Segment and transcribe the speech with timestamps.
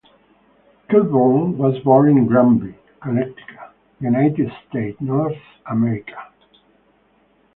[0.89, 3.61] Kilbourn was born in Granby, Connecticut,
[3.99, 6.17] United States, North America.